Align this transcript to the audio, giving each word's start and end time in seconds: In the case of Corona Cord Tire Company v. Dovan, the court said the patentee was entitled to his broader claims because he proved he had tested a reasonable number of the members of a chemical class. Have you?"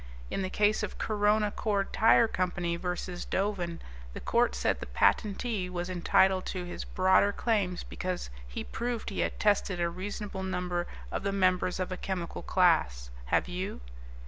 In 0.31 0.41
the 0.41 0.49
case 0.49 0.81
of 0.81 0.97
Corona 0.97 1.51
Cord 1.51 1.93
Tire 1.93 2.27
Company 2.27 2.75
v. 2.75 2.95
Dovan, 3.29 3.79
the 4.15 4.19
court 4.19 4.55
said 4.55 4.79
the 4.79 4.87
patentee 4.87 5.69
was 5.69 5.91
entitled 5.91 6.43
to 6.47 6.63
his 6.63 6.83
broader 6.85 7.31
claims 7.31 7.83
because 7.83 8.31
he 8.47 8.63
proved 8.63 9.11
he 9.11 9.19
had 9.19 9.39
tested 9.39 9.79
a 9.79 9.89
reasonable 9.91 10.41
number 10.41 10.87
of 11.11 11.21
the 11.21 11.31
members 11.31 11.79
of 11.79 11.91
a 11.91 11.97
chemical 11.97 12.41
class. 12.41 13.11
Have 13.25 13.47
you?" 13.47 13.79